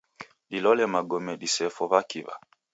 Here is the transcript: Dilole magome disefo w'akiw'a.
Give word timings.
Dilole 0.51 0.83
magome 0.93 1.31
disefo 1.41 1.83
w'akiw'a. 1.91 2.35